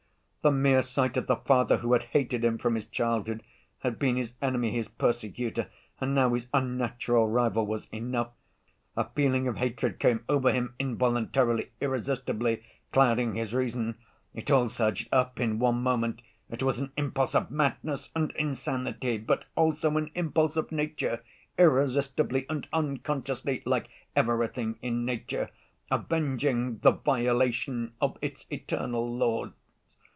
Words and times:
The 0.43 0.49
mere 0.49 0.81
sight 0.81 1.17
of 1.17 1.27
the 1.27 1.35
father 1.35 1.77
who 1.77 1.93
had 1.93 2.01
hated 2.01 2.43
him 2.43 2.57
from 2.57 2.73
his 2.73 2.87
childhood, 2.87 3.43
had 3.81 3.99
been 3.99 4.15
his 4.15 4.33
enemy, 4.41 4.71
his 4.71 4.87
persecutor, 4.87 5.67
and 5.99 6.15
now 6.15 6.33
his 6.33 6.47
unnatural 6.51 7.27
rival, 7.29 7.67
was 7.67 7.87
enough! 7.89 8.31
A 8.97 9.07
feeling 9.11 9.47
of 9.47 9.57
hatred 9.57 9.99
came 9.99 10.23
over 10.27 10.51
him 10.51 10.73
involuntarily, 10.79 11.69
irresistibly, 11.79 12.63
clouding 12.91 13.35
his 13.35 13.53
reason. 13.53 13.99
It 14.33 14.49
all 14.49 14.67
surged 14.67 15.07
up 15.11 15.39
in 15.39 15.59
one 15.59 15.83
moment! 15.83 16.23
It 16.49 16.63
was 16.63 16.79
an 16.79 16.91
impulse 16.97 17.35
of 17.35 17.51
madness 17.51 18.09
and 18.15 18.31
insanity, 18.31 19.19
but 19.19 19.45
also 19.55 19.95
an 19.95 20.09
impulse 20.15 20.57
of 20.57 20.71
nature, 20.71 21.21
irresistibly 21.59 22.47
and 22.49 22.67
unconsciously 22.73 23.61
(like 23.67 23.89
everything 24.15 24.79
in 24.81 25.05
nature) 25.05 25.51
avenging 25.91 26.79
the 26.79 26.93
violation 26.93 27.93
of 28.01 28.17
its 28.23 28.47
eternal 28.49 29.07
laws. 29.15 29.51